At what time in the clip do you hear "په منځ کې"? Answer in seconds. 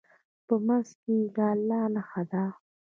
0.47-1.13